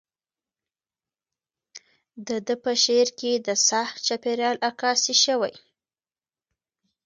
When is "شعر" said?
2.83-3.07